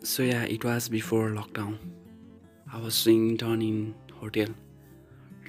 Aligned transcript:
Yeah, 0.00 0.44
it 0.44 0.64
was 0.64 0.88
before 0.88 1.30
lockdown. 1.30 1.76
I 2.72 2.78
was 2.78 3.02
doing 3.04 3.30
intern 3.30 3.62
in 3.62 3.94
hotel 4.20 4.54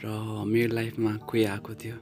र 0.01 0.05
मेरो 0.45 0.73
लाइफमा 0.73 1.11
कोही 1.29 1.43
आएको 1.45 1.73
थियो। 1.77 1.97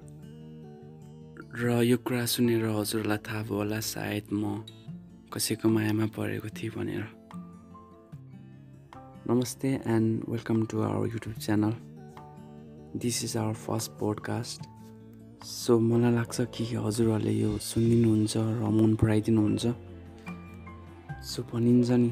र 1.60 1.84
यो 1.84 1.98
कुरा 2.08 2.26
सुनेर 2.26 2.66
हजुरलाई 2.72 3.18
थाहा 3.28 3.42
भयो 3.44 3.56
होला 3.58 3.80
सायद 3.84 4.32
म 4.32 4.64
कसैको 5.28 5.68
मायामा 5.68 6.06
परेको 6.16 6.50
थिएँ 6.56 6.72
भनेर। 6.72 7.06
नमस्ते 9.28 9.70
and 9.84 10.24
welcome 10.30 10.66
to 10.72 10.82
our 10.88 11.08
YouTube 11.14 11.36
channel 11.44 11.74
this 12.96 13.24
is 13.24 13.38
our 13.38 13.56
first 13.66 13.92
podcast 14.00 14.60
so 15.44 15.80
मलाई 15.80 16.12
लाग्छ 16.16 16.38
कि 16.56 16.64
हजुरहरूले 16.76 17.34
यो 17.44 17.58
सुनिदिनुहुन्छ 17.60 18.38
र 18.38 18.72
मन 18.78 18.96
पराइदिनुहुन्छ। 18.96 19.66
सो 21.32 21.44
भनिन्छ 21.52 21.92
नि 21.92 22.12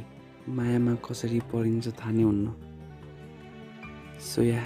मायामा 0.49 0.93
कसरी 0.95 1.39
परिन्छ 1.39 1.87
थाहा 1.87 2.11
नै 2.11 2.23
हुन्न। 2.23 2.47
सो 4.21 4.41
या 4.41 4.61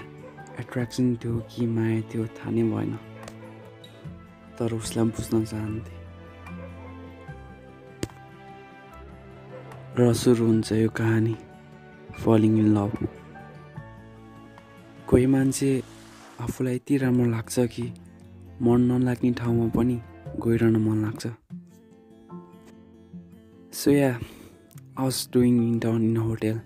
एट्र्याक्सन 0.59 1.15
थियो 1.15 1.39
कि 1.49 1.65
माया 1.65 2.01
थियो 2.01 2.25
थाहा 2.25 2.51
नै 2.51 2.63
भएन। 2.63 2.97
तर 4.59 4.73
उसलाई 4.73 5.05
बुझ्न 5.05 5.45
चाहन्थे। 5.45 5.93
र 9.99 10.13
सुरु 10.13 10.45
हुन्छ 10.45 10.71
यो 10.71 10.89
कहानी 10.89 11.35
फलिङ 12.19 12.57
इन 12.59 12.67
लभ 12.75 12.91
कोही 15.07 15.25
मान्छे 15.25 15.71
आफूलाई 16.41 16.75
यति 16.75 16.97
राम्रो 16.97 17.25
लाग्छ 17.25 17.59
कि 17.59 17.83
मन 18.61 18.81
नलाग्ने 18.81 19.31
ठाउँमा 19.31 19.67
पनि 19.75 19.95
गइरहन 20.43 20.75
मन 20.75 20.97
लाग्छ। 21.05 21.27
So 23.73 23.91
yeah 23.91 24.11
I 24.99 25.05
was 25.05 25.17
doing 25.33 25.53
intern 25.63 26.01
in 26.03 26.17
hotel 26.19 26.57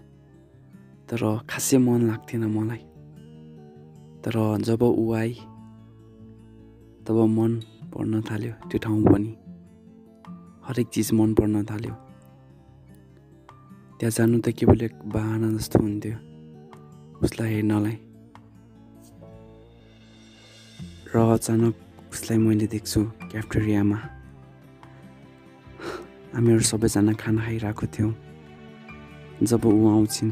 तर 1.10 1.22
खासै 1.50 1.78
मन 1.78 2.02
लाग्थेन 2.04 2.45
मलाई 2.50 2.80
तर 4.23 4.36
जब 4.66 4.84
ऊ 4.84 5.06
आई 5.14 5.34
तब 7.06 7.17
मन 7.34 7.52
पर्न 7.94 8.22
थाल्यो 8.30 8.53
त्यो 8.70 8.80
ठाउँ 8.86 9.02
पनि 9.03 9.30
हरेक 10.66 10.88
चिज 10.90 11.12
मन 11.14 11.34
पर्न 11.40 11.64
थाल्यो 11.72 11.94
त्यहाँ 14.00 14.12
जानु 14.17 14.40
त 14.40 14.56
केवल 14.58 14.81
एक 14.81 14.95
बाहना 15.14 15.52
जस्तो 15.58 15.84
हुन्थ्यो 15.86 16.18
उसलाई 17.22 17.53
हेर्नलाई 17.53 17.95
र 21.14 21.30
अचानक 21.30 21.75
उसलाई 22.12 22.38
मैले 22.40 22.68
देख्छु 22.73 23.00
क्याफ्टेरियामा 23.30 24.02
हामीहरू 26.34 26.64
सबैजना 26.66 27.14
खाना 27.22 27.42
खाइरहेको 27.45 27.88
थियौँ 27.94 28.14
जब 29.44 29.66
ऊ 29.66 29.89
आउँछिन् 29.91 30.31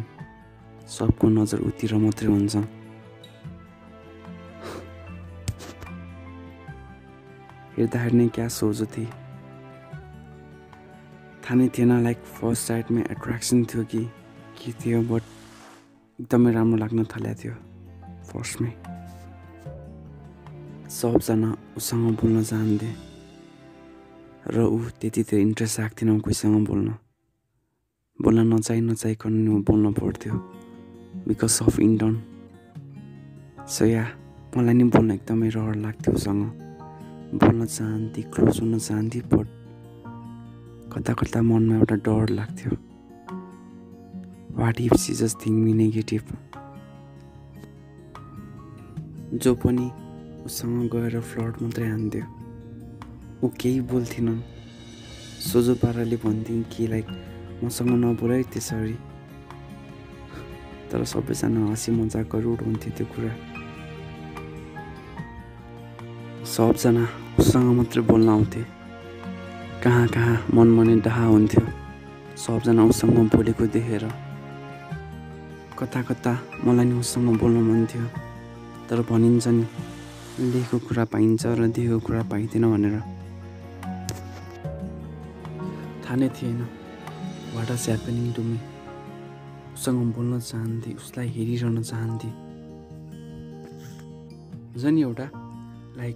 सबको 0.87 1.27
नजर 1.29 1.59
उतिर 1.67 1.93
मात्रै 1.99 2.27
हुन्छ। 2.27 2.55
हेर्दाखेरि 7.75 8.15
नै 8.17 8.27
क्या 8.35 8.47
सोझो 8.47 8.85
थिएँ। 8.85 9.11
थाहा 11.43 11.55
नै 11.55 11.67
थिएन 11.75 11.91
लाइक 12.03 12.19
फर्स्ट 12.39 12.63
साइडमा 12.67 13.01
एट्र्याक्सन 13.11 13.63
थियो 13.67 13.83
कि 13.91 14.01
के 14.57 14.71
थियो 14.79 15.01
बट 15.11 15.23
एकदमै 16.19 16.51
राम्रो 16.55 16.77
लाग्न 16.77 17.03
थालेको 17.11 17.39
थियो 17.41 17.53
फर्स्टमै 18.31 18.71
सबजना 20.87 21.49
उसँग 21.77 22.07
बोल्न 22.15 22.43
चाहन्थे 22.43 22.91
र 24.55 24.57
ऊ 24.65 24.77
त्यति 24.99 25.21
त्यो 25.23 25.39
इन्ट्रेस्ट 25.39 25.79
राख्थेन 25.79 26.19
कोहीसँग 26.19 26.67
बोल्न। 26.67 26.89
बोल्न 28.21 28.53
नचाहि 28.53 28.81
नचाहिकन 28.81 29.63
बोल्न 29.67 29.91
पर्थ्यो। 29.93 30.33
Because 31.27 31.59
of 31.61 31.79
intern 31.79 32.15
so 33.67 33.85
yeah 33.85 34.03
मलाई 34.57 34.73
नि 34.73 34.83
बोल्न 34.93 35.11
एकदमै 35.11 35.49
रहर 35.49 35.75
लाग्थ्यो 35.75 36.13
उसँग। 36.13 36.43
बोल्न 37.41 37.65
चाहन्थे 37.65 38.21
क्लोज 38.31 38.59
हुन 38.61 38.77
चाहन्थे 38.79 39.19
बट 39.31 39.47
कता 40.93 41.13
कता 41.13 41.41
मनमा 41.41 41.75
एउटा 41.75 41.95
डर 42.05 42.29
लाग्थ्यो। 42.29 42.71
What 44.55 44.81
if 44.81 44.93
she 45.01 45.13
just 45.13 45.37
thing 45.45 45.53
me 45.63 45.73
negative 45.73 46.23
जो 49.33 49.55
पनि 49.55 49.87
उसँग 50.45 50.89
गएर 50.93 51.19
फ्लड 51.21 51.61
मात्रै 51.61 51.87
हान्थ्यो। 51.89 52.25
ऊ 53.43 53.49
केही 53.59 53.81
बोल्थिनन्। 53.89 54.41
सोझो 55.41 55.73
पाराले 55.75 56.17
भन्थिन् 56.23 56.63
कि 56.71 56.87
लाइक 56.87 57.07
मसँग 57.63 57.89
नबोल 57.89 58.31
है 58.31 58.43
त्यसरी 58.43 58.93
तर 60.91 61.03
सबैजना 61.05 61.59
हाँसी 61.65 61.91
मजाक 61.91 62.25
गरेर 62.35 62.45
उठाउँथ्यो 62.45 62.91
त्यो 62.97 63.05
कुरा। 63.05 63.31
सबजना 66.45 67.03
उसँग 67.39 67.69
मात्रै 67.77 68.01
बोल्न 68.03 68.29
आउँथे। 68.29 68.61
कहाँ 69.83 70.07
कहाँ 70.07 70.35
मनमने 70.53 70.95
डहा 71.05 71.25
हुन्थ्यो। 71.25 71.63
सबजना 72.37 72.83
उसँग 72.83 73.17
बोलेको 73.31 73.65
देखेर। 73.65 74.03
कता 75.79 76.01
कता 76.01 76.33
मलाई 76.65 76.85
नि 76.85 76.99
उसँग 76.99 77.39
बोल्न 77.39 77.57
मन 77.61 77.85
थियो। 77.85 78.05
तर 78.89 79.01
भनिन्छ 79.01 79.47
नि 79.47 79.65
लेखेको 80.51 80.77
कुरा 80.87 81.05
पाइन्छ 81.05 81.45
र 81.45 81.67
देखेको 81.67 81.99
कुरा 81.99 82.23
पाइँदैन 82.23 82.65
भनेर। 82.73 82.95
थाहा 86.03 86.15
नै 86.15 86.29
थिएन। 86.29 86.80
वाट 87.51 87.71
आज 87.71 87.85
ह्यापनिङ 87.87 88.31
टु 88.33 88.41
मी। 88.43 88.57
उसँग 89.75 90.13
बोल्न 90.15 90.39
चाहन्थे 90.39 90.91
उसलाई 90.93 91.27
हेरिरहन 91.27 91.81
चाहन्थे। 91.83 92.27
हुन्छ 94.71 94.85
नि 94.85 95.01
एउटा 95.01 95.27
लाइक 95.97 96.15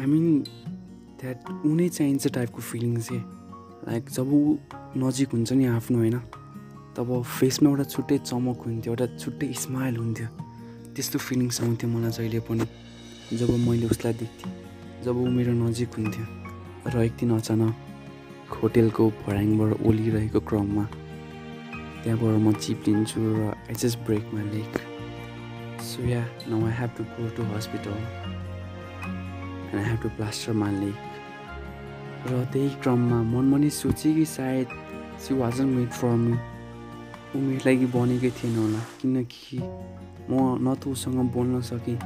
आई 0.00 0.06
मिन 0.06 0.24
द्याट 1.20 1.38
उनै 1.66 1.88
चाहिन्छ 1.88 2.32
टाइपको 2.32 2.60
फिलिङ 2.60 2.96
चाहिँ 3.00 3.22
लाइक 3.88 4.08
जब 4.08 4.32
ऊ 4.32 4.56
नजिक 4.96 5.28
हुन्छ 5.32 5.52
नि 5.52 5.66
आफ्नो 5.76 5.98
होइन? 5.98 6.18
तब 6.96 7.08
फेसमा 7.38 7.70
एउटा 7.70 7.84
छुट्टै 7.84 8.18
चमक 8.18 8.58
हुन्थ्यो 8.66 8.92
एउटा 8.92 9.06
छुट्टै 9.20 9.52
स्माइल 9.64 9.96
हुन्थ्यो। 9.96 10.28
त्यस्तो 10.96 11.18
फिलिङ्स 11.18 11.60
आउँथ्यो 11.62 11.90
मलाई 11.90 12.10
जहिले 12.16 12.40
पनि 12.48 12.64
जब 13.36 13.50
मैले 13.68 13.86
उसलाई 13.92 14.14
देख्थेँ 14.24 14.52
जब 15.04 15.16
ऊ 15.20 15.28
मेरो 15.36 15.52
नजिक 15.52 15.90
हुन्थ्यो 15.98 16.24
र 16.88 17.04
एक 17.04 17.12
दिन 17.20 17.30
अचानक 17.36 17.89
होटेलको 18.52 19.04
भर्याङबाट 19.22 19.70
ओलिरहेको 19.88 20.40
क्रममा 20.48 20.84
त्यहाँबाट 22.02 22.36
म 22.44 22.52
चिप्लिन्छु 22.64 23.20
र 23.36 23.40
I 23.68 23.74
just 23.82 23.98
break 24.06 24.24
my 24.34 24.44
leg 24.54 24.72
so 25.88 25.98
yeah 26.08 26.22
now 26.50 26.66
I 26.66 26.72
have 26.80 26.90
to 26.98 27.04
go 27.16 27.28
to 27.36 27.42
hospital 27.54 27.96
and 29.70 29.76
I 29.80 29.84
have 29.90 29.98
to 30.02 30.08
plaster 30.16 30.52
my 30.62 30.72
leg 30.80 30.96
र 32.30 32.44
त्यही 32.52 32.68
क्रममा 32.82 33.18
मनमा 33.32 33.56
नि 33.58 33.70
सोचेँ 33.80 34.14
कि 34.14 34.24
सायद 34.36 34.68
she 35.24 35.34
wasn't 35.34 35.66
made 35.76 35.90
for 36.00 36.14
me 36.24 36.36
ऊ 37.36 37.40
मेरो 37.40 37.62
लागि 37.66 37.86
बनेकै 37.96 38.30
थिएन 38.38 38.56
होला 38.58 38.80
किनकि 39.00 39.58
म 40.30 40.32
न 40.64 40.74
त 40.80 40.88
उसँग 40.88 41.20
बोल्न 41.34 41.60
सकेँ 41.70 41.98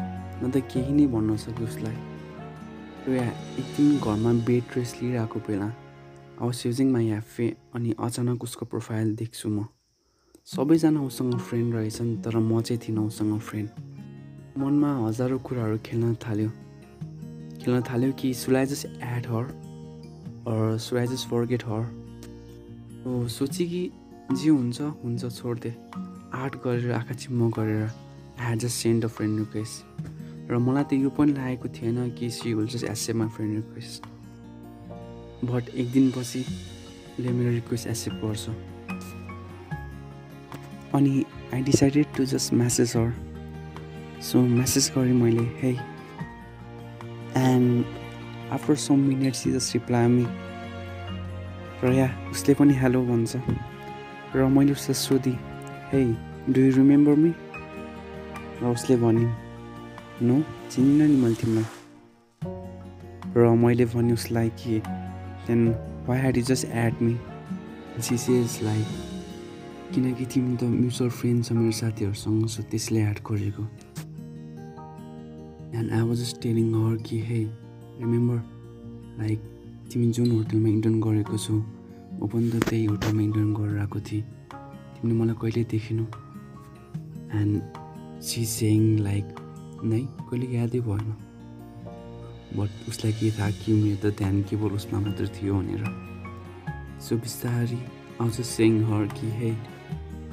न 0.43 0.51
त 0.51 0.61
केही 0.73 0.93
नै 0.93 1.07
भन्न 1.15 1.37
सकेँ 1.45 1.67
उसलाई। 1.67 1.97
र 3.09 3.17
एक 3.61 3.67
दिन 3.77 3.89
घरमा 4.01 4.33
बेड 4.47 4.65
रेस्ट 4.77 5.03
लिइरहेको 5.03 5.39
बेला 5.47 5.69
वाज 6.41 6.63
युजिङ 6.67 6.91
माई 6.93 7.07
ह्याफे 7.07 7.47
अनि 7.75 7.95
अचानक 7.99 8.43
उसको 8.43 8.67
प्रोफाइल 8.67 9.15
देख्छु 9.17 9.49
म। 9.49 9.67
सबैजना 10.47 11.01
उसँग 11.03 11.39
फ्रेन्ड 11.41 11.75
रहेछन् 11.75 12.11
तर 12.25 12.37
म 12.39 12.61
चाहिँ 12.61 12.81
थिइनँ 12.83 13.07
उसँग 13.07 13.39
फ्रेन्ड 13.41 13.69
मनमा 14.59 14.91
हजारौँ 15.07 15.39
कुराहरू 15.41 15.79
खेल्न 15.87 16.15
थाल्यो। 16.25 16.51
खेल्न 17.63 17.83
थाल्यो 17.91 18.13
कि 18.13 18.33
सुलाई 18.35 18.67
जस्ट 18.67 18.87
एड 18.87 19.27
हर 19.27 19.45
सुलाई 20.79 21.07
जस्ट 21.07 21.29
फर्गेट 21.29 21.65
हर 21.65 21.85
सोचेँ 23.29 23.67
कि 23.69 23.83
जे 24.33 24.49
हुन्छ 24.49 24.81
हुन्छ 24.81 25.23
छोडिदिए 25.39 25.75
आर्ट 26.35 26.55
गरेर 26.65 26.93
आँखा 26.93 27.15
चिम्म 27.15 27.51
गरेर। 27.51 27.87
Had 28.41 28.59
just 28.59 28.77
send 28.83 29.05
a 29.05 29.09
friend 29.09 29.39
request 29.39 30.51
र 30.51 30.59
मलाई 30.59 30.85
त 30.85 30.93
यो 30.93 31.11
पनि 31.17 31.33
लागेको 31.33 31.69
थिएन 31.77 32.11
कि 32.19 32.31
she 32.31 32.55
will 32.55 32.67
just 32.69 32.85
accept 32.85 33.19
my 33.19 33.29
friend 33.29 33.55
request 33.57 34.13
but 35.47 35.69
एक 35.69 35.91
दिनपछि 35.93 36.45
ले 37.21 37.33
मेरो 37.33 37.51
रिक्वेस्ट 37.51 37.87
एक्सेप्ट 37.87 38.25
गर्छ 38.25 38.49
अनि 40.95 41.25
I 41.55 41.63
decided 41.63 42.07
to 42.17 42.25
just 42.25 42.53
message 42.55 42.97
her 42.97 43.13
so 44.23 44.41
message 44.41 44.91
गरेँ 44.97 45.13
मैले 45.13 45.45
है 45.63 45.73
and 47.37 47.85
after 48.53 48.75
some 48.77 48.99
minutes 49.09 49.47
just 49.49 49.75
reply 49.75 50.07
me 50.09 50.27
र 51.85 51.93
या 51.93 52.09
उसले 52.31 52.55
पनि 52.55 52.75
हेलो 52.75 53.05
भन्छ। 53.07 53.37
र 54.37 54.47
मैले 54.49 54.73
उसलाई 54.73 54.95
सोधेँ 54.95 55.39
है 55.93 56.05
डु 56.53 56.61
यु 56.61 56.71
रिमेम्बर 56.77 57.15
मी 57.17 57.33
र 58.63 58.73
उसले 58.73 58.97
भने 58.97 59.25
नो 60.23 60.43
चिनिनँ 60.71 61.09
नि 61.09 61.17
मैले 61.23 61.35
तिमीलाई। 61.35 61.67
र 63.37 63.49
मैले 63.65 63.85
भने 63.95 64.13
उसलाई 64.13 64.49
कि 64.61 64.81
then 65.47 65.69
why 66.09 66.19
had 66.21 66.37
you 66.37 66.43
just 66.45 66.65
add 66.85 67.03
me 67.03 67.17
she 68.01 68.15
is 68.41 68.59
like 68.63 68.87
किनकि 69.95 70.25
तिमी 70.35 70.57
त 70.57 70.65
म्युचुअल 70.71 71.11
फ्रेन्ड 71.11 71.45
छ 71.45 71.53
मेरो 71.53 71.73
साथीहरूसँग 71.81 72.47
सो 72.55 72.63
त्यसले 72.71 73.01
एड 73.01 73.19
गरेको. 73.29 73.63
And 75.79 75.93
I 75.93 76.03
was 76.09 76.19
just 76.21 76.41
telling 76.43 76.75
her 76.75 76.97
कि 77.07 77.21
हे 77.29 77.43
रिमेम्बर 78.01 78.39
लाइक 79.19 79.41
तिमी 79.93 80.11
जुन 80.13 80.31
होटलमा 80.31 80.69
इन्टर्न 80.69 81.01
गरेको 81.01 81.39
छौ 81.39 81.55
म 81.55 82.27
पनि 82.33 82.51
त 82.51 82.69
त्यही 82.69 82.85
होटलमा 82.85 83.23
इन्टर्न 83.23 83.55
गरेर 83.55 83.79
आएको 83.79 84.01
थिएँ। 84.09 84.23
तिमीले 84.95 85.19
मलाई 85.21 85.37
कहिले 85.43 85.65
देखिनौ? 85.71 86.05
एन्ड 87.41 88.23
सी 88.23 88.45
सेङ 88.47 88.81
लाइक 89.05 89.27
नै 89.85 90.01
कहिले 90.31 90.47
यादै 90.57 90.81
भएन। 90.89 91.15
बट 92.57 92.89
उसलाई 92.89 93.13
के 93.13 93.31
थाहा 93.39 93.51
कि 93.51 93.73
मेरो 93.73 93.97
त 94.03 94.15
ध्यान 94.19 94.43
केवल 94.51 94.73
उसमा 94.79 94.99
मात्र 95.01 95.27
थियो 95.37 95.55
भनेर। 95.55 95.83
सो 97.01 97.17
बिस्तारी 97.17 97.79
आउँछ 98.21 98.41
सेङ 98.47 98.73
हर 98.91 99.07
कि 99.17 99.31
हे 99.39 99.51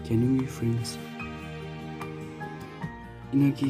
क्यान 0.06 0.22
यु 0.38 0.48
फ्रेन्ड्स 0.48 0.98
किनकि 3.32 3.70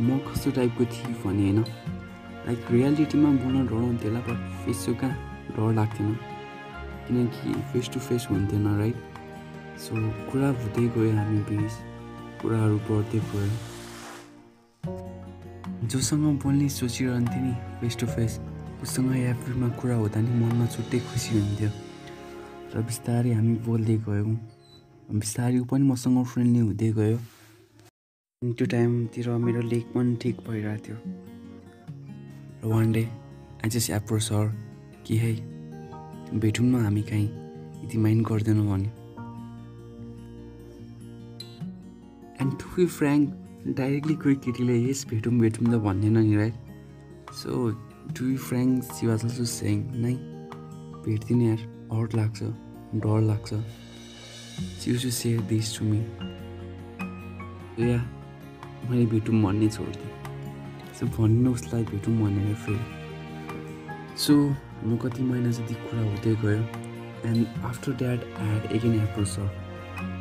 म 0.00 0.18
कस्तो 0.26 0.50
टाइपको 0.56 0.84
थिएँ 0.84 1.14
भने 1.22 1.42
होइन? 1.42 1.64
लाइक 2.46 2.70
रियालिटीमा 2.70 3.30
बोल्न 3.42 3.66
डराउँथ्यो 3.66 4.10
होला 4.10 4.20
बट 4.28 4.38
फेस 4.64 4.86
कहाँ 5.00 5.14
डर 5.56 5.72
लाग्थेन। 5.74 6.14
किनकि 7.06 7.52
फेस 7.72 7.90
टु 7.94 8.00
फेस 8.00 8.26
हुन्थेन 8.30 8.66
राइट 8.78 8.98
सो 9.84 9.92
कुरा 10.30 10.48
हुँदै 10.60 10.86
गयो 10.94 11.12
हामी 11.16 11.40
बिच 11.48 11.72
कुराहरू 12.42 12.76
बढ्दै 12.88 13.20
गयो। 13.32 13.69
जोसँग 15.90 16.38
बोल्ने 16.42 16.68
सोचिरहन्थेँ 16.70 17.42
नि 17.42 17.52
फेस 17.80 17.96
टु 18.00 18.06
फेस 18.06 18.38
उसँग 18.82 19.10
एफबीमा 19.16 19.68
कुरा 19.74 19.94
हुँदा 19.96 20.20
नि 20.22 20.30
मनमा 20.40 20.66
छुट्टै 20.70 20.98
खुसी 21.02 21.30
हुन्थ्यो। 21.34 21.70
र 22.74 22.82
बिस्तारै 22.86 23.32
हामी 23.34 23.54
बोल्दै 23.66 23.96
गयौँ। 24.06 24.36
बिस्तारै 25.10 25.58
ऊ 25.58 25.64
पनि 25.66 25.84
मसँग 25.90 26.24
फ्रेन्डली 26.30 26.60
हुँदै 26.60 26.90
गयो। 26.94 27.18
त्यो 28.42 28.66
टाइमतिर 28.70 29.28
मेरो 29.36 29.62
लेग 29.66 29.84
पनि 29.90 30.16
ठिक 30.22 30.36
भइरहेको 30.46 30.82
थियो 30.86 30.96
र 32.62 32.70
one 32.70 32.92
day 32.92 33.04
I 33.64 33.68
just 33.74 33.90
approach 33.90 34.22
sir 34.22 34.46
कि 35.06 35.16
है 35.18 35.32
भेटौँ 36.38 36.66
न 36.66 36.84
हामी 36.86 37.02
कहीँ? 37.02 37.28
यति 37.82 37.98
माइन्ड 37.98 38.26
गर्दैनौँ 38.28 38.66
भने 38.70 38.90
एन्ड 42.40 42.52
टु 42.62 42.86
फ्रेङ्क 42.86 43.39
डाइरेक्टली 43.60 44.14
कोही 44.16 44.34
केटीले 44.44 44.74
यस 44.88 45.04
भेटौँ 45.08 45.32
भेटौँ 45.38 45.66
त 45.66 45.78
भन्दैन 45.84 46.16
नि 46.18 46.36
right 46.36 46.54
so 47.36 47.70
to 48.16 48.36
frank 48.40 48.84
she 48.92 49.06
was 49.06 49.24
also 49.24 49.44
saying 49.44 49.82
नै 50.02 50.12
भेट्दिनँ 51.04 51.42
यार 51.44 51.60
हट 51.92 52.14
लाग्छ 52.14 52.42
डर 53.04 53.20
लाग्छ। 53.22 53.50
She 54.80 54.92
to 55.02 55.10
say 55.10 55.36
this 55.50 55.66
to 55.78 55.84
me 55.84 55.98
yeah 57.84 57.98
मैले 58.90 59.04
भेटौँ 59.12 59.42
भन्ने 59.42 59.68
छोडिदिएँ। 59.68 60.12
सो 60.98 61.06
भन्नु 61.18 61.52
उसलाई 61.52 61.84
भेटौँ 61.90 62.14
भनेर 62.20 62.54
फेरि। 62.64 64.16
सो 64.24 64.34
म 64.86 64.96
कति 65.02 65.22
महिना 65.22 65.50
जति 65.50 65.74
कुरा 65.74 66.02
हुँदै 66.02 66.34
गयो 66.44 66.62
and 67.28 67.46
after 67.64 67.92
that 68.00 68.24
add 68.46 68.72
again 68.76 68.94
approach 69.02 69.28
छ 69.28 69.36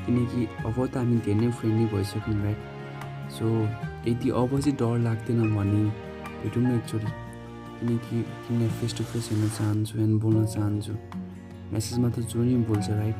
किनकि 0.05 0.45
अब 0.65 0.85
त 0.85 0.97
हामी 0.97 1.17
धेरै 1.25 1.51
फ्रेन्डली 1.51 1.85
भइसक्यौँ 1.95 2.43
राइट 2.43 2.77
सो 3.37 3.45
यदि 4.09 4.29
अब 4.29 4.59
चाहिँ 4.59 4.75
डर 4.77 4.97
लाग्दैन 4.99 5.55
भने 5.55 5.83
भेटौँ 6.41 6.63
न 6.63 6.75
एकचोटि। 6.75 7.11
किनकि 7.79 8.21
तिमीलाई 8.21 8.69
फेस 8.79 8.97
टु 8.97 9.03
फेस 9.03 9.29
हेर्न 9.31 9.49
चाहन्छु 9.49 9.99
एन्ड 9.99 10.21
बोल्न 10.21 10.45
चाहन्छु। 10.45 10.93
मेसेजमा 11.71 12.09
त 12.09 12.19
जो 12.19 12.43
नि 12.43 12.55
बोल्छ 12.67 12.89
right 12.89 13.17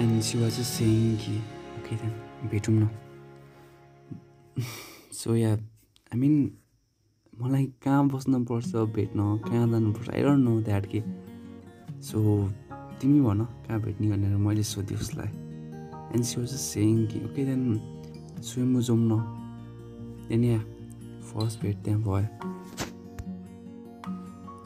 and 0.00 0.22
she 0.22 0.38
was 0.38 0.60
saying 0.66 1.16
कि 1.22 1.36
ओके 1.78 1.96
देन 1.96 2.12
भेटौँ 2.50 2.74
न। 2.74 2.88
सो 5.12 5.34
या 5.36 5.52
आई 5.52 6.18
मिन 6.18 6.34
मलाई 7.40 7.64
कहाँ 7.84 8.06
बस्नुपर्छ 8.08 8.74
भेट्न 8.94 9.36
कहाँ 9.46 9.66
जानुपर्छ? 9.70 10.10
आई 10.10 10.22
डोन्ट 10.22 10.44
नो 10.44 10.60
द्याट 10.60 10.86
के। 10.94 11.02
सो 12.02 12.18
तिमी 13.00 13.20
भन 13.20 13.44
कहाँ 13.66 13.80
भेट्ने 13.80 14.10
भनेर 14.10 14.36
मैले 14.36 14.62
सोधेँ 14.62 14.98
उसलाई। 14.98 15.47
And 16.08 16.24
she 16.24 16.40
was 16.40 16.48
just 16.48 16.74
saying 16.74 17.06
कि 17.06 17.18
ओके 17.24 17.44
देन 17.44 17.62
स्वयम्बु 18.42 18.80
जाउँ 18.82 18.98
न 19.00 19.18
देन 20.28 20.44
या 20.44 20.58
फर्स्ट 21.28 21.62
भेट 21.62 21.76
त्यहाँ 21.84 22.00
भयो 22.02 22.26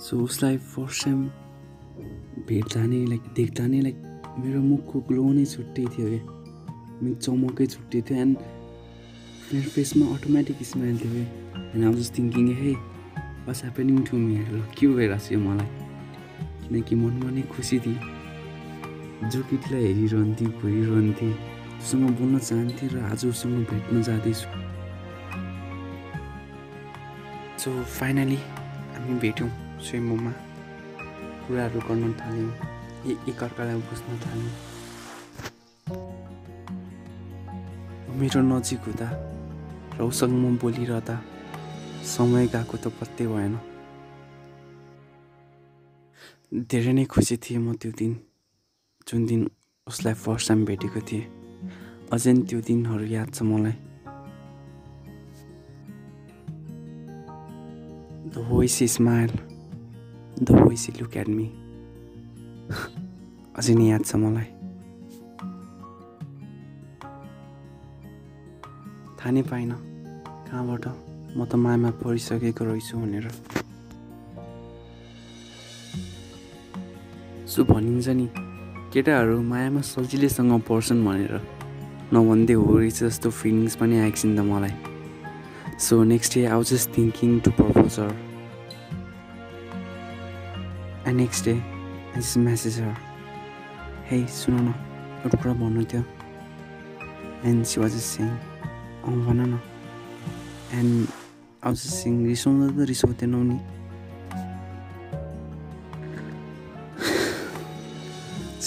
सो 0.00 0.18
उसलाई 0.20 0.56
फर्स्ट 0.68 1.04
टाइम 1.04 1.20
भेट्दा 2.48 2.84
नै 2.86 3.04
लाइक 3.06 3.22
देख्दा 3.36 3.66
नै 3.66 3.80
लाइक 3.80 3.98
मेरो 4.38 4.60
मुखको 4.62 5.00
ग्लो 5.08 5.26
नै 5.32 5.44
छुट्टै 5.46 5.84
थियो 5.92 6.06
क्या 6.08 6.22
मेरो 7.02 7.14
चमकै 7.16 7.66
छुट्टै 7.74 8.00
थियो 8.08 8.18
एन्ड 8.20 8.36
मेरो 9.44 9.68
फेसमा 9.70 10.06
अटोमेटिक 10.14 10.64
स्माइल 10.64 10.98
थियो 10.98 11.12
क्या 11.12 11.26
and 11.66 11.84
I 11.84 11.92
was 11.92 12.10
thinking 12.18 12.48
hey 12.60 12.72
what's 13.46 13.62
happening 13.62 14.02
to 14.08 14.16
me 14.18 14.34
ल 14.36 14.64
के 14.74 14.86
भइरहेको 14.88 15.22
छ 15.24 15.32
यो 15.32 15.38
मलाई 15.40 15.68
किनकि 16.62 16.94
मनमा 16.96 17.30
नै 17.30 17.42
खुसी 17.52 17.78
थिएँ 17.86 18.21
जो 19.30 19.42
केटीलाई 19.50 19.82
हेरिरहन्थेँ 19.86 20.50
घुरिरहन्थेँ 20.58 21.34
उसँग 21.82 22.10
बोल्न 22.18 22.38
चाहन्थेँ 22.38 22.88
र 22.90 22.98
आज 23.06 23.26
उसँग 23.26 23.54
भेट्न 23.70 24.02
जाँदैछु। 24.02 24.48
सो 27.62 27.70
फाइनली 27.98 28.38
हामी 28.94 29.14
भेट्यौँ 29.22 29.50
स्विम्बुमा। 29.78 30.32
कुराहरू 31.46 31.80
गर्न 31.86 32.12
थाल्यौँ। 32.18 32.52
एकअर्कालाई 33.30 33.78
बुझ्न 33.86 34.10
थाल्यौँ। 34.24 34.54
मेरो 38.18 38.40
नजिक 38.42 38.80
हुँदा 38.86 39.08
र 39.98 40.02
उसँग 40.02 40.34
म 40.34 40.56
बोलिरहँदा 40.58 41.16
समय 42.14 42.46
गएको 42.54 42.76
त 42.82 42.86
पत्तै 42.98 43.26
भएन। 43.30 43.54
धेरै 46.70 46.92
नै 46.92 47.04
खुसी 47.06 47.36
थिएँ 47.38 47.62
म 47.62 47.74
त्यो 47.78 47.90
दिन। 47.98 48.12
जुन 49.08 49.26
दिन 49.26 49.40
उसलाई 49.86 50.14
फर्स्ट 50.14 50.48
टाइम 50.48 50.64
भेटेको 50.64 51.00
थिएँ 51.00 51.24
अझै 52.12 52.32
त्यो 52.48 52.60
दिनहरू 52.60 53.04
याद 53.04 53.28
छ 53.34 53.42
मलाई। 53.42 53.72
The 58.32 58.34
voice 58.48 58.78
smile 58.88 59.30
the 60.42 60.48
voice 60.60 60.86
look 61.00 61.16
at 61.16 61.28
me 61.28 61.46
अझै 63.58 63.74
नै 63.74 63.86
याद 63.90 64.04
छ 64.04 64.16
मलाई। 64.16 64.48
थाहा 69.18 69.30
नै 69.30 69.42
पाइनँ। 69.50 69.76
कहाँबाट? 70.48 70.84
म 71.36 71.44
त 71.44 71.54
मायामा 71.54 71.90
परिसकेको 72.00 72.64
रहेछु 72.64 72.94
भनेर। 72.98 73.26
सो 77.48 77.64
भनिन्छ 77.64 78.08
नि। 78.08 78.26
केटाहरू 78.92 79.40
मायामा 79.40 79.80
सजिलैसँग 79.80 80.52
पर्छन् 80.68 81.04
भनेर। 81.04 81.34
नभन्दै 82.12 82.54
हो 82.60 82.76
रहेछ 82.78 82.98
जस्तो 83.02 83.28
फिलिङ्स 83.32 83.74
पनि 83.80 83.96
आएको 84.04 84.28
नि 84.28 84.36
त 84.36 84.40
मलाई। 84.44 84.74
So 85.80 85.94
next 86.04 86.34
day 86.34 86.42
was 86.52 86.68
just 86.72 86.88
thinking 86.96 87.30
to 87.40 87.50
propose 87.56 87.94
her 88.00 88.12
and 91.08 91.16
next 91.16 91.44
day 91.44 91.54
I 91.56 92.20
just 92.20 92.36
message 92.36 92.80
her 92.84 92.94
hey 94.12 94.18
सुन 94.28 94.54
न 94.60 94.68
एउटा 95.24 95.36
कुरा 95.40 95.54
भन्नु 95.56 95.82
थियो 95.88 96.02
एन्ड 97.48 97.64
सी 97.64 97.80
वाज 97.80 97.92
सिङ 98.12 98.28
अँ 98.28 99.16
भन 99.26 99.40
न। 99.40 99.60
एन्ड 100.76 101.06
वाज 101.64 101.74
जस्ट 101.74 101.96
सिङ 101.96 102.12
रिसाउँदा 102.28 102.66
त 102.76 102.88
रिसाउँथेनौ 102.92 103.42
नि। 103.48 103.56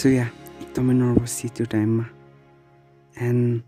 सो 0.06 0.10
या 0.10 0.26
एकदमै 0.62 0.94
नर्भस 0.94 1.34
थिएँ 1.44 1.52
त्यो 1.58 1.66
टाइममा। 1.66 2.04
एन्ड 3.28 3.62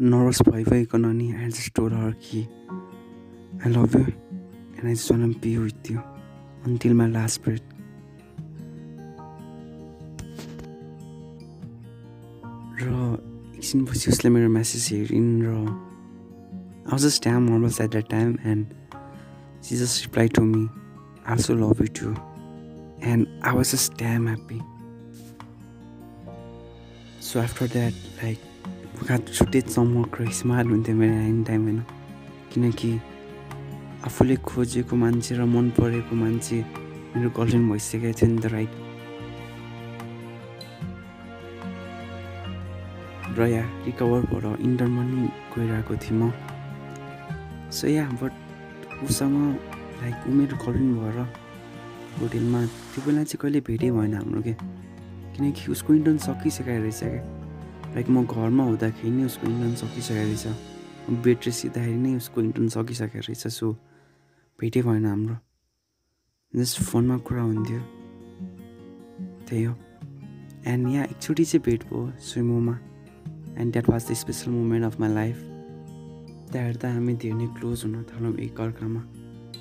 नर्भस 0.00 0.38
भइ 0.42 0.64
भइकन 0.64 1.06
नि 1.06 1.26
आई 1.32 1.46
जस्ट 1.46 1.74
टोल 1.74 1.92
हर 1.94 2.14
कि 2.22 2.40
I 2.42 3.70
love 3.72 3.94
you 3.96 4.02
and 4.02 4.86
I 4.86 4.94
just 4.94 5.12
want 5.12 5.32
be 5.32 5.56
with 5.56 5.90
you 5.90 5.98
until 6.66 6.94
my 6.94 7.10
last 7.10 7.42
breath 7.44 7.62
र 12.82 12.90
एकछिनपछि 13.54 14.10
उसले 14.10 14.30
मेरो 14.30 14.50
म्यासेज 14.50 14.88
हेरिन् 14.92 15.30
र 15.42 15.54
I 15.54 16.90
was 16.92 17.06
just 17.06 17.22
damn 17.22 17.48
nervous 17.50 17.80
at 17.80 17.90
that 17.90 18.10
time 18.10 18.36
and 18.44 18.66
she 19.62 19.76
just 19.76 20.06
reply 20.06 20.34
to 20.34 20.42
me 20.42 20.66
I 20.66 21.36
also 21.36 21.54
love 21.62 21.86
you 21.86 21.94
too 22.02 22.12
and 23.10 23.40
I 23.44 23.56
was 23.56 23.72
just 23.72 23.98
damn 23.98 24.28
happy 24.28 24.60
so 27.30 27.38
after 27.38 27.66
that 27.68 27.94
like 28.18 28.38
मुख 28.92 29.10
छुट्टै 29.28 29.60
चमक 29.62 30.16
र 30.20 30.24
स्माइल 30.34 30.66
हुन्थ्यो 30.66 30.94
मेरो 30.96 31.14
any 31.16 31.42
time 31.46 31.62
होइन 31.64 31.78
किनकि 32.50 32.90
आफूले 34.06 34.36
खोजेको 34.42 34.96
मान्छे 34.96 35.34
र 35.38 35.44
मन 35.46 35.68
परेको 35.78 36.14
मान्छे 36.22 36.58
मेरो 37.14 37.30
गर्लफ्रेन्ड 37.30 37.70
भइसकेको 37.70 38.10
थियो 38.18 38.28
नि 38.30 38.38
त 38.42 38.50
राइट 38.50 38.72
र 43.38 43.46
या 43.46 43.62
रिकभर 43.86 44.26
भएर 44.26 44.46
इन्टरमा 44.66 45.02
नि 45.04 45.30
गइरहेको 45.54 45.94
थिएँ 46.02 46.18
म 46.18 46.32
सो 47.70 47.86
या 47.88 48.10
बट 48.18 48.32
उसँग 49.06 49.38
लाइक 50.02 50.26
उमेर 50.26 50.58
गर्लफ्रेन्ड 50.58 50.98
भएर 50.98 51.18
होटेलमा 52.18 52.66
त्यो 52.66 53.06
बेला 53.06 53.22
चाहिँ 53.22 53.40
कहिले 53.42 53.60
भेटै 53.70 53.90
भएन 53.92 54.14
हाम्रो 54.14 54.42
के 54.42 54.58
किनकि 55.40 55.72
उसको 55.72 55.94
इन्टर्न 55.94 56.18
सकिसकेको 56.18 56.82
रहेछ 56.82 57.00
क्या? 57.00 57.24
लाइक 57.94 58.08
म 58.08 58.24
घरमा 58.28 58.64
हुँदाखेरि 58.64 59.10
नै 59.10 59.24
उसको 59.24 59.46
इन्टर्न 59.46 59.74
सकिसकेको 59.74 60.20
रहेछ। 60.20 60.44
बेड 61.24 61.50
सिक्दाखेरि 61.50 61.96
नै 61.96 62.16
उसको 62.16 62.40
इन्टर्न 62.40 62.68
सकिसकेको 62.68 63.18
रहेछ 63.18 63.46
सो 63.48 63.72
भेटै 64.60 64.82
भएन 64.82 65.06
हाम्रो। 65.06 65.36
जस्ट 66.56 66.82
फोनमा 66.82 67.16
कुरा 67.18 67.42
हुन्थ्यो। 67.42 67.80
त्यही 69.48 69.64
हो। 69.64 69.74
एन्ड 70.66 70.88
यहाँ 70.88 71.04
एकचोटि 71.06 71.44
चाहिँ 71.44 71.62
भेट 71.64 71.84
भयो 71.84 72.12
स्विमोमा 72.20 72.78
and 73.56 73.72
that 73.72 73.88
was 73.88 74.10
the 74.10 74.12
special 74.12 74.50
moment 74.50 74.84
of 74.84 75.00
my 75.00 75.14
life 75.14 75.36
त्यहाँ 76.52 76.66
हेर्दा 76.66 76.92
हामी 76.92 77.14
धेरै 77.14 77.34
नै 77.34 77.46
क्लोज 77.46 77.84
हुन 77.84 78.02
थाल्यौँ 78.02 78.36
एकअर्कामा 78.36 79.00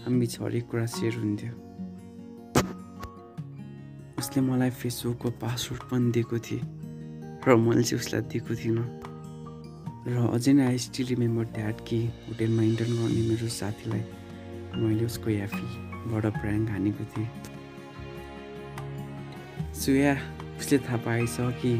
हामी 0.04 0.20
बिच 0.20 0.40
हरेक 0.42 0.68
कुरा 0.68 0.86
सेयर 0.86 1.14
हुन्थ्यो। 1.14 1.69
उसले 4.30 4.42
मलाई 4.46 4.70
फेसबुकको 4.70 5.30
पासवर्ड 5.42 5.82
पनि 5.90 6.12
दिएको 6.14 6.38
थिएँ 6.38 6.62
र 7.42 7.56
मैले 7.58 7.82
चाहिँ 7.82 7.98
उसलाई 7.98 8.22
दिएको 8.30 8.54
थिइनँ। 8.62 8.86
र 10.06 10.30
अझै 10.38 10.54
नै 10.54 10.66
आई 10.70 10.78
स्टिल 10.78 11.18
रिमेम्बर 11.18 11.46
द्याट 11.58 11.82
कि 11.82 11.98
होटेलमा 12.30 12.62
इन्टर्न 12.62 12.94
गर्ने 12.94 13.22
मेरो 13.26 13.48
साथीलाई 13.50 14.04
मैले 14.78 15.06
उसको 15.10 15.30
याफीबाट 15.34 16.26
प्र्याङ्क 16.38 16.70
हानेको 16.70 17.04
थिएँ। 17.10 17.30
सो 19.74 19.92
या 19.98 20.14
उसले 20.62 20.78
थाहा 20.78 20.98
पाएछ 21.10 21.38
कि 21.62 21.72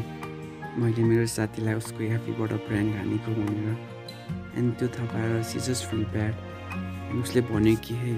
मैले 0.74 1.02
मेरो 1.06 1.26
साथीलाई 1.30 1.74
उसको 1.78 2.02
याफीबाट 2.02 2.50
प्र्याङ्क 2.66 2.90
हानेको 2.98 3.30
भनेर। 3.30 3.78
एन्ड 4.58 4.74
त्यो 4.74 4.88
थाहा 4.90 5.06
पाएर 5.14 5.42
सी 5.46 5.58
जस्ट 5.70 5.94
ब्याड 5.94 6.34
उसले 7.22 7.40
भन्यो 7.46 7.76
कि 7.78 7.94
हे 8.02 8.12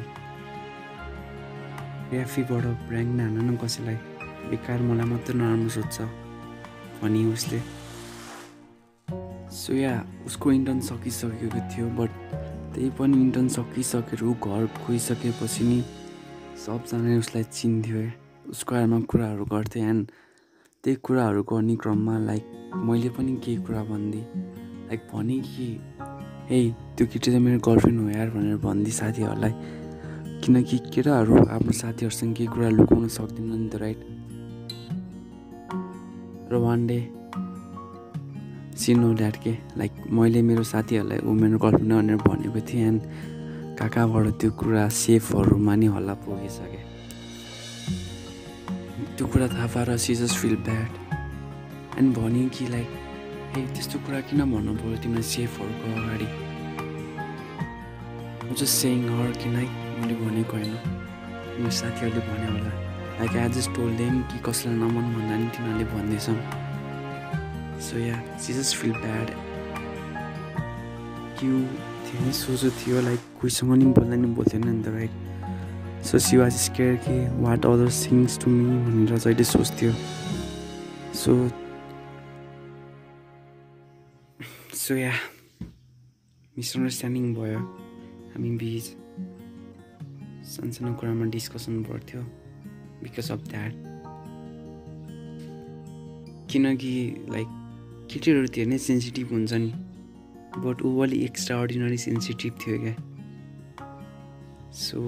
याफीबाट 2.17 2.65
प्र्याङ्क 2.89 3.11
नहान 3.21 3.37
न 3.45 3.57
कसैलाई। 3.61 3.99
बेकार 4.50 4.82
मलाई 4.82 5.06
मात्रै 5.11 5.34
नराम्रो 5.38 5.68
सोध्छ 5.68 6.00
भनी 7.02 7.25
उसले 7.32 7.61
सो 9.52 9.75
या 9.75 9.94
उसको 10.26 10.52
इन्टर्न 10.52 10.80
सकिसकेको 10.80 11.61
थियो 11.72 11.87
बट 11.99 12.11
त्यही 12.75 12.90
पनि 12.99 13.20
इन्टर्न 13.20 13.49
सकिसकेर 13.58 14.25
ऊ 14.25 14.34
घर 14.34 14.64
गइसकेपछि 14.88 15.64
नि 15.64 15.82
सबजनाले 16.66 17.18
उसलाई 17.18 17.44
चिन्थ्यो 17.52 18.02
उसको 18.50 18.75
बारेमा 18.75 19.00
कुराहरू 19.11 19.44
गर्थेँ 19.44 19.82
एन्ड 19.88 20.11
त्यही 20.84 20.96
कुराहरू 21.02 21.42
गर्ने 21.42 21.76
क्रममा 21.76 22.18
लाइक 22.18 22.44
मैले 22.87 23.08
पनि 23.16 23.37
केही 23.44 23.56
कुरा 23.66 23.82
भनिदिएँ। 23.84 24.25
लाइक 24.88 25.00
भने 25.12 25.38
कि 25.46 25.66
ए 26.50 26.75
त्यो 26.96 27.06
केटी 27.06 27.30
चाहिँ 27.30 27.44
मेरो 27.44 27.58
गर्लफ्रेन्ड 27.66 28.00
हो 28.00 28.08
यार 28.11 28.30
भनेर 28.30 28.56
भनिदिएँ 28.56 28.96
साथीहरूलाई। 28.96 29.54
किनकि 30.42 30.78
केटाहरू 30.94 31.37
आफ्नो 31.46 31.72
साथीहरूसँग 31.72 32.34
केही 32.34 32.49
कुरा 32.54 32.68
लुकाउन 32.68 33.08
सक्दैन 33.08 33.52
नि 33.52 33.68
त 33.68 33.75
राइट 33.82 34.00
र 36.52 36.56
वान 36.61 36.87
डे 36.87 36.99
सिनो 38.76 39.12
ड्याड 39.14 39.37
के 39.44 39.52
लाइक 39.78 39.92
मैले 40.12 40.42
मेरो 40.42 40.62
साथीहरूलाई 40.62 41.21
मेरो 41.25 41.59
गर्लफ्रेन्ड 41.59 41.92
भनेर 41.92 42.16
भनेको 42.28 42.61
थिएँ 42.68 42.87
एन्ड 42.88 43.02
काकाबाट 43.78 44.26
त्यो 44.40 44.50
कुरा 44.61 44.88
सेफहरूमा 44.88 45.75
नि 45.75 45.87
हल्ला 45.97 46.14
पुगिसके। 46.25 46.80
त्यो 49.16 49.26
कुरा 49.32 49.47
थाहा 49.49 49.66
पाएर 49.75 49.97
सिजस 49.97 50.37
फिल 50.37 50.56
ब्याड 50.68 50.90
एन्ड 51.99 52.16
भन्यो 52.16 52.49
कि 52.54 52.64
लाइक 52.68 52.88
ए 53.56 53.61
त्यस्तो 53.75 53.99
कुरा 54.04 54.21
किन 54.28 54.40
भन्नु 54.52 54.73
पऱ्यो 54.76 54.97
तिमीलाई 55.02 55.26
सेफहरूको 55.32 55.87
अगाडि? 56.00 56.28
जस्ट 58.52 58.75
सेङ 58.76 58.99
हर 59.09 59.30
कि 59.40 59.49
लाइक 59.56 59.71
मैले 59.99 60.14
भनेको 60.21 60.56
होइन। 60.56 60.75
मेरो 61.59 61.71
साथीहरूले 61.80 62.23
भन्यो 62.28 62.50
होला। 62.52 62.91
Like 63.19 63.37
I 63.37 63.49
just 63.57 63.71
told 63.76 63.90
them 63.97 64.14
कि 64.31 64.38
कसैलाई 64.47 64.76
नमन 64.78 65.04
भन्दा 65.14 65.37
नि 65.37 65.49
तिनीहरूले 65.57 65.87
भन्दैछन् 65.95 66.40
so 67.87 67.99
yeah 67.99 68.16
she 68.38 68.52
just 68.54 68.76
feel 68.76 68.92
bad 68.92 69.31
कि 71.38 71.47
थियो 72.07 72.25
नै 72.25 72.33
सोचो 72.40 72.69
थियो 72.81 73.00
लाइक 73.09 73.21
कोहीसँग 73.40 73.73
नि 73.78 73.87
बोल्दा 73.99 74.16
नि 74.16 74.28
बोल्थेन 74.38 74.69
नि 74.69 74.83
त 74.83 74.95
right 74.97 75.12
so 76.07 76.19
she 76.19 76.37
was 76.37 76.52
scared 76.59 76.97
कि 77.07 77.16
what 77.42 77.66
other 77.66 77.88
things 78.02 78.38
to 78.42 78.50
me 78.50 78.78
भनेर 78.87 79.19
जहिले 79.19 79.45
सोच्थ्यो। 79.45 79.92
सो 81.14 81.33
सो 84.83 84.95
या 84.95 85.12
मिसअन्डरस्ट्यान्डिङ 86.59 87.35
भयो। 87.35 87.59
हामी 88.35 88.50
बिच 88.62 88.85
सानसानो 90.52 90.95
कुरामा 91.00 91.25
डिस्कसन 91.35 91.83
बढ्थ्यो 91.88 92.21
बिकज 93.02 93.30
अफ 93.30 93.40
द्याट 93.49 93.73
किनकि 96.52 96.94
लाइक 97.30 97.49
केटीहरू 98.12 98.47
धेरै 98.47 98.68
नै 98.71 98.78
सेन्सिटिभ 98.78 99.32
हुन्छ 99.32 99.52
नि 99.52 99.73
बट 100.64 100.82
ऊ 100.82 100.88
अलिक 101.02 101.23
एक्स्ट्रा 101.23 101.61
अर्डिनरी 101.61 101.99
सेन्सिटिभ 101.99 102.52
थियो 102.62 102.76
क्या। 102.82 102.94
सो 104.73 104.99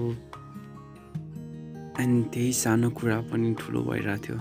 एन्ड 2.01 2.25
त्यही 2.33 2.51
सानो 2.53 2.89
कुरा 2.97 3.19
पनि 3.31 3.53
ठुलो 3.59 3.81
भइरहेको 3.83 4.23
थियो 4.25 4.37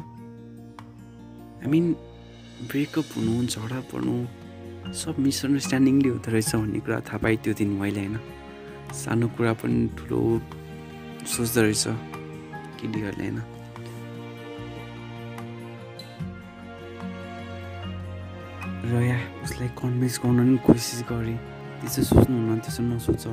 आई 1.60 1.70
मिन 1.70 1.92
ब्रेकअप 2.70 3.06
हुनु 3.16 3.34
झगडा 3.44 3.80
पर्नु 3.92 4.16
सब 5.02 5.18
मिसअन्डरस्ट्यान्डिङले 5.26 6.08
हुँदो 6.08 6.30
रहेछ 6.30 6.54
भन्ने 6.54 6.80
कुरा 6.86 7.00
थाहा 7.08 7.18
पाएँ 7.22 7.36
त्यो 7.44 7.52
दिन 7.60 7.70
मैले 7.80 8.00
होइन। 8.00 8.16
सानो 8.94 9.26
कुरा 9.36 9.52
पनि 9.60 9.88
ठुलो 9.98 10.18
सोच्दो 11.26 11.60
रहेछ। 11.62 12.13
केटीहरूले 12.76 13.24
होइन 13.24 13.38
र 18.86 19.02
या 19.02 19.18
उसलाई 19.42 19.68
कन्भिन्स 19.74 20.18
गर्न 20.20 20.38
पनि 20.38 20.56
कोसिस 20.62 21.00
गरेँ 21.08 21.38
त्यसो 21.80 22.02
सोच्नु 22.04 22.36
हुन 22.38 22.58
त्यसो 22.60 22.82
नसोच 22.84 23.24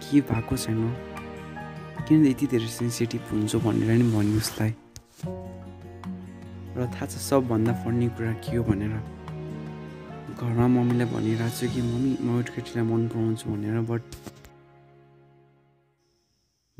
के 0.00 0.20
भएको 0.22 0.56
छैन 0.56 0.82
किन 2.02 2.26
यति 2.26 2.46
धेरै 2.48 2.68
सेन्सिटिभ 2.70 3.22
हुन्छ 3.30 3.56
भनेर 3.60 3.90
नि 3.92 4.06
भन्यो 4.10 4.38
उसलाई 4.38 4.72
र 6.72 6.86
थाहा 6.88 7.06
छ 7.06 7.14
सबभन्दा 7.20 7.72
फर्नी 7.80 8.08
कुरा 8.14 8.32
के 8.40 8.56
हो 8.56 8.62
भनेर 8.64 8.92
घरमा 10.32 10.66
मम्मीलाई 10.68 11.06
भनिरहेको 11.08 11.56
छु 11.56 11.66
कि 11.68 11.80
मम्मी 11.84 12.10
म 12.18 12.28
एउटा 12.34 12.50
केटीलाई 12.54 12.84
मन 12.84 13.02
पराउँछु 13.08 13.44
भनेर 13.46 13.80
बट 13.86 14.02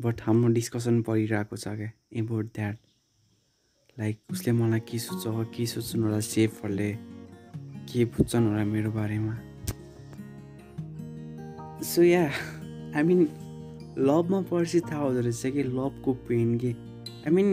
बट 0.01 0.21
हाम्रो 0.23 0.49
डिस्कसन 0.49 1.03
परिरहेको 1.03 1.57
छ 1.57 1.69
क्या 1.69 1.91
एबाउट 2.17 2.47
द्याट 2.47 2.77
लाइक 3.99 4.21
उसले 4.31 4.53
मलाई 4.53 4.81
के 4.81 4.99
सोच्छ 4.99 5.25
के 5.57 5.67
सोच्नु 5.67 6.03
होला 6.03 6.21
सेफहरूले 6.21 6.93
के 7.91 8.05
बुझ्छन् 8.05 8.47
होला 8.49 8.65
मेरो 8.65 8.91
बारेमा? 8.93 9.35
सो 11.83 12.03
या 12.03 12.25
आई 12.97 13.03
मिन 13.03 13.21
लभमा 13.99 14.41
परेपछि 14.41 14.81
थाहा 14.81 15.03
हुँदो 15.03 15.21
रहेछ 15.21 15.43
कि 15.43 15.63
लभको 15.63 16.13
पेन 16.15 16.59
के। 16.59 16.73
आई 17.27 17.31
मिन 17.31 17.49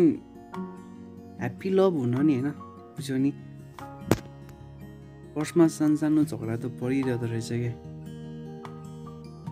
ह्याप्पी 1.39 1.70
लभ 1.70 1.94
हुन 1.94 2.16
नि 2.25 2.34
होइन? 2.34 2.50
बुझ्यो 2.96 3.18
नि? 3.18 3.32
फर्स्टमा 5.36 5.68
सानो 5.68 6.24
झगडा 6.24 6.56
त 6.58 6.66
परिरहँदो 6.80 7.25
रहेछ 7.25 7.50
क्या। 7.51 7.74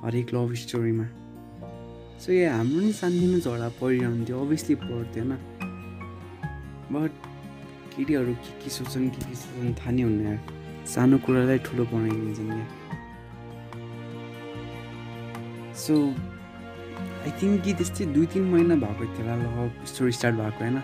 हरेक 0.05 0.33
लभ 0.33 0.53
स्टोरीमा 0.53 1.07
सो 2.21 2.31
या 2.31 2.55
हाम्रो 2.55 2.79
नि 2.81 2.91
सानसानो 2.93 3.37
झगडा 3.39 3.67
परिरहन्थ्यो 3.79 4.35
अभियसली 4.41 4.75
पर्थ्यो 4.81 5.23
होइन 5.23 5.31
बट 6.93 7.11
केटीहरू 7.95 8.33
के 8.33 8.51
के 8.63 8.69
सोच्छन् 8.69 9.09
के 9.09 9.19
के 9.27 9.35
सोच्छन् 9.35 9.73
थाहा 9.79 9.91
नै 9.91 10.01
हुन्न 10.01 10.37
सानो 10.93 11.17
कुरालाई 11.25 11.59
ठुलो 11.67 11.83
बनाइदिन्छन् 11.91 12.49
क्या। 12.55 12.67
सो 15.83 15.93
आई 17.25 17.31
थिङ्क 17.41 17.63
कि 17.63 17.71
त्यस्तै 17.73 18.05
दुई 18.15 18.25
तिन 18.33 18.43
महिना 18.53 18.75
भएको 18.85 19.03
थियो 19.13 19.27
होला 19.27 19.35
लभ 19.43 19.85
स्टोरी 19.91 20.11
स्टार्ट 20.17 20.35
भएको 20.39 20.63
होइन। 20.63 20.77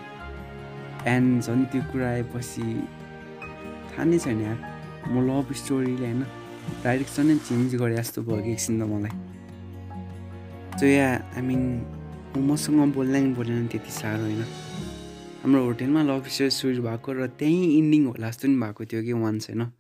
एन्ड 1.16 1.42
झन् 1.42 1.66
त्यो 1.72 1.82
कुरा 1.92 2.08
आएपछि 2.10 2.64
थाहा 3.90 4.04
नै 4.04 4.20
छैन 4.20 4.42
यार। 4.42 4.58
म 5.10 5.16
लभ 5.32 5.48
स्टोरीले 5.64 6.06
होइन 6.06 6.22
डाइरेक्सनै 6.84 7.36
चेन्ज 7.48 7.76
गरेँ 7.82 7.98
जस्तो 7.98 8.20
भयो 8.22 8.42
कि 8.44 8.52
एकछिन 8.52 8.76
त 8.82 8.84
मलाई। 8.94 9.31
सो 10.80 10.86
या 10.86 11.08
आई 11.36 11.42
मिन 11.42 11.62
मसँग 12.38 12.94
बोल्दा 12.94 13.20
नि 13.20 13.34
बोलेन 13.34 13.68
त्यति 13.68 13.92
साह्रो 13.92 14.24
होइन 14.24 14.44
हाम्रो 15.44 15.64
होटेलमा 15.66 16.02
लभ 16.04 16.26
स्टोरी 16.28 16.50
सुरु 16.50 16.84
भएको 16.84 17.14
र 17.14 17.28
त्यहीँ 17.28 17.78
इन्डिङ 17.78 18.06
होला 18.06 18.30
जस्तो 18.30 18.48
नि 18.48 18.56
भएको 18.56 18.86
थियो 18.86 19.02
कि 19.04 19.14
वान्स 19.14 19.50
होइन 19.50 19.72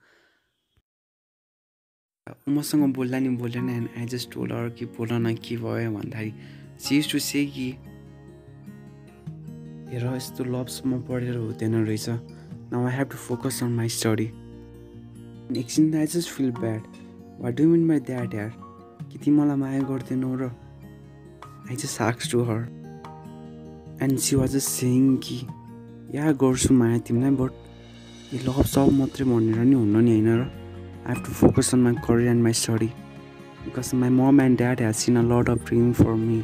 मसँग 2.50 2.94
बोल्दा 2.94 3.20
नि 3.20 3.30
बोलेन 3.30 3.70
एन्ड 3.70 3.90
आई 3.98 4.06
जस्ट 4.06 4.32
टोल 4.34 4.50
अरू 4.50 4.70
कि 4.70 4.86
न 5.12 5.36
के 5.36 5.58
भयो 5.58 5.92
भन्दाखेरि 5.92 6.34
सिज 6.80 7.12
टु 7.12 7.20
से 7.20 7.46
कि 7.46 7.70
हेर 9.92 10.06
यस्तो 10.16 10.44
लभसम्म 10.44 11.02
पढेर 11.02 11.36
हुँदैन 11.36 11.86
रहेछ 11.86 12.10
now 12.72 12.86
I 12.86 12.96
have 12.96 13.08
to 13.08 13.18
focus 13.18 13.64
on 13.64 13.72
my 13.72 13.90
study 13.90 14.26
एकछिन 15.60 15.96
I 15.96 16.08
just 16.08 16.30
feel 16.30 16.52
bad 16.52 16.82
what 17.40 17.54
do 17.54 17.68
mean 17.68 17.88
by 17.88 18.00
that 18.00 18.34
यार? 18.34 18.52
कि 19.12 19.18
तिमीलाई 19.18 19.56
माया 19.56 19.82
गर्दैनौ 19.82 20.36
र 20.36 20.71
I 21.72 21.78
just 21.78 22.01
आक्स 22.01 22.32
to 22.32 22.42
her 22.44 22.62
and 24.04 24.18
she 24.20 24.36
was 24.36 24.54
just 24.54 24.70
saying 24.70 25.16
कि 25.25 25.36
या 26.16 26.32
गर्छु 26.40 26.74
माया 26.74 26.98
तिमीलाई 27.08 27.32
बट 27.42 28.34
यो 28.34 28.40
लभ 28.42 28.66
सब 28.68 28.90
मात्रै 28.94 29.25
भनेर 29.25 29.60
नि 29.60 29.75
हुन्न 29.75 30.01
नि 30.06 30.12
होइन 30.12 30.28
र 30.30 30.42
I 30.42 31.13
have 31.13 31.22
to 31.25 31.32
focus 31.34 31.74
on 31.74 31.80
my 31.82 31.94
career 32.08 32.32
and 32.32 32.44
my 32.44 32.54
study 32.62 32.88
because 33.62 33.92
my 34.01 34.10
mom 34.16 34.42
and 34.42 34.58
dad 34.58 34.82
has 34.82 34.96
seen 34.96 35.18
a 35.18 35.24
lot 35.28 35.50
of 35.50 35.63
dream 35.66 35.94
for 35.94 36.13
me 36.24 36.40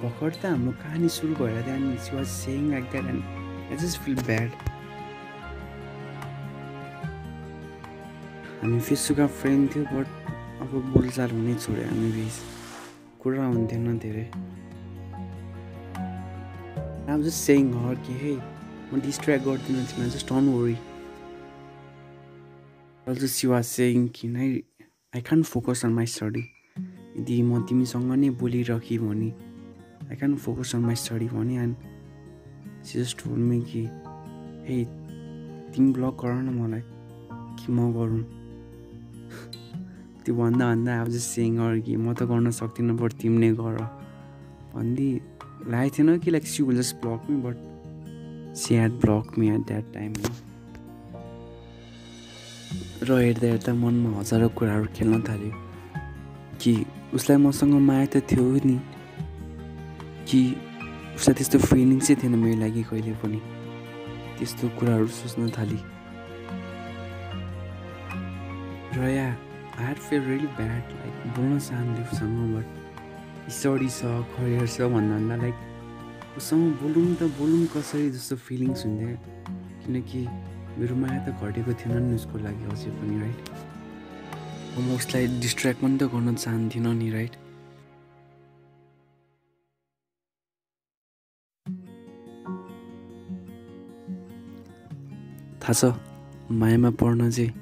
भर्खर 0.00 0.30
त 0.32 0.46
हाम्रो 0.46 0.72
कहानी 0.78 1.08
सुरु 1.18 1.34
भएर 1.34 1.60
त्यहाँदेखि 1.62 2.04
she 2.04 2.16
was 2.16 2.26
saying 2.28 2.70
like 2.70 2.90
that 2.92 3.10
and 3.10 3.70
I 3.72 3.76
just 3.76 4.00
feel 4.04 4.16
bad 4.22 4.56
हामी 8.62 8.80
फेसबुकमा 8.80 9.26
friend 9.42 9.74
थियो 9.74 9.84
बट 9.92 10.26
अब 10.60 10.70
बोलचाल 10.92 11.30
हुनै 11.30 11.54
छोड्यो 11.54 11.84
हामी 11.84 12.10
बिच। 12.12 12.36
कुरा 13.20 13.46
हुन्थेन 13.46 13.98
धेरै। 13.98 14.26
आई 17.12 17.22
जस्ट 17.22 17.40
सेङ 17.46 17.64
हर 17.74 17.94
कि 17.94 18.14
हे? 18.22 18.34
म 18.92 19.00
डिस्ट्र्याक्ट 19.00 19.44
गरिदिनु 19.46 19.82
थिएन 19.90 20.10
just 20.10 20.28
don't 20.32 20.54
worry 20.54 20.76
also 23.06 23.26
she 23.26 23.46
was 23.46 23.64
saying 23.64 24.08
कि 24.08 24.28
नै? 24.28 24.48
I 25.14 25.20
can 25.20 25.42
focus 25.42 25.84
on 25.84 25.92
my 25.92 26.06
study 26.06 26.44
यदि 27.18 27.42
म 27.42 27.62
तिमीसँग 27.66 28.12
नै 28.12 28.30
बोलिरहे 28.30 28.98
भने 28.98 29.30
I 30.10 30.16
can 30.16 30.36
focus 30.36 30.74
on 30.74 30.82
my 30.82 30.94
study 30.94 31.28
भने 31.28 31.54
एन्ड 31.64 31.76
जस्ट 32.94 33.26
मी 33.26 33.60
कि 33.70 33.82
हे 34.66 34.84
तिमी 35.72 35.92
ब्लक 35.92 36.14
गर 36.24 36.32
न 36.32 36.48
मलाई। 36.60 36.82
कि 37.58 37.72
म 37.72 37.92
गरौँ? 37.92 38.35
त्यो 40.26 40.34
भन्दा 40.34 40.66
भन्दा 40.66 41.00
अब 41.00 41.08
जस्ट 41.08 41.28
सेङ 41.38 41.58
अरू 41.62 41.80
कि 41.86 41.96
म 41.96 42.12
त 42.12 42.26
गर्न 42.26 42.50
सक्दिनँ 42.50 42.96
बट 42.98 43.12
तिमी 43.22 43.38
नै 43.38 43.50
गर। 43.54 43.78
भनिदिई 44.74 45.10
लागेको 45.70 45.94
थिएन 45.98 46.18
कि 46.18 46.30
like 46.30 46.46
she 46.46 46.62
will 46.66 46.76
just 46.76 46.96
block 47.02 47.30
me 47.30 47.36
but 47.46 47.56
she 48.58 48.74
had 48.74 48.92
block 49.00 49.38
me 49.38 49.46
at 49.54 49.62
that 49.66 49.86
time 49.94 50.12
र 53.06 53.18
हेर्दा 53.22 53.46
हेर्दा 53.46 53.72
मनमा 53.74 54.18
हजारौँ 54.18 54.50
कुराहरू 54.58 54.86
खेल्न 54.96 55.22
थाल्यो 55.22 55.52
कि 56.60 56.74
उसलाई 57.14 57.38
मसँग 57.38 57.74
माया 57.86 58.06
त 58.06 58.26
थियो 58.26 58.44
नि 58.66 58.78
कि 60.28 60.40
उसलाई 61.16 61.34
त्यस्तो 61.38 61.58
फिलिङ 61.70 61.98
चाहिँ 62.00 62.22
थिएन 62.22 62.34
मेरो 62.34 62.60
लागि 62.60 62.82
कहिले 62.82 63.12
पनि। 63.22 63.40
त्यस्तो 64.38 64.68
कुराहरू 64.78 65.06
सोच्न 65.06 65.50
थालेँ। 65.54 65.82
र 68.98 69.08
yeah 69.08 69.28
had 69.78 69.96
feel 70.08 70.22
really 70.24 70.46
bad 70.58 70.92
like 70.98 71.14
बोल्न 71.36 71.58
चाहन्थेँ 71.60 72.04
उसँग 72.12 72.36
बट 72.56 72.66
स्टडी 73.56 73.88
छ 73.88 74.12
करियर 74.34 74.66
छ 74.66 74.88
भन्दा 74.92 75.36
लाइक 75.36 75.56
उसँग 76.38 76.64
बोलौँ 76.82 77.14
त 77.20 77.28
बोलौँ 77.38 77.66
कसरी 77.76 78.10
जस्तो 78.10 78.36
फिलिङ्स 78.46 78.84
हुन्थ्यो। 78.86 79.16
किनकि 79.84 80.20
मेरो 80.78 80.94
माया 81.02 81.18
त 81.26 81.28
घटेको 81.40 81.72
थिएन 81.80 82.02
नि 82.02 82.14
उसको 82.20 82.38
लागि 82.44 82.64
अझै 82.72 82.90
पनि 83.00 83.20
राइट 83.20 83.38
म 84.78 84.94
उसलाई 84.96 85.26
डिस्ट्र्याक्ट 85.44 85.80
पनि 85.82 85.96
त 85.98 86.08
गर्न 86.14 86.34
चाहन्थिनँ 86.34 86.94
नि 86.96 87.10
राइट 87.10 87.34
थाहा 95.62 95.72
छ 95.72 95.92
मायामा 96.64 96.90
पर्न 96.96 97.30
चाहिँ 97.30 97.52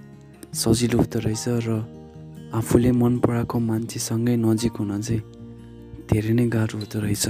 सजिलो 0.63 0.99
हुँदो 0.99 1.19
रहेछ 1.27 1.45
र 1.67 2.04
आफूले 2.55 2.91
मन 2.93 3.15
पराएको 3.19 3.59
मान्छेसँगै 3.59 4.35
नजिक 4.39 4.77
हुन 4.79 4.91
चाहिँ 5.03 5.21
धेरै 6.07 6.33
नै 6.39 6.47
गाह्रो 6.55 6.79
हुँदो 6.79 6.99
रहेछ। 7.03 7.25